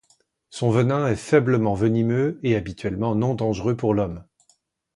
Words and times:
Son 0.49 0.71
venin 0.71 1.07
est 1.09 1.15
faiblement 1.15 1.75
venimeux 1.75 2.39
et 2.41 2.55
habituellement 2.55 3.13
non 3.13 3.35
dangereux 3.35 3.77
pour 3.77 3.93
l'Homme. 3.93 4.25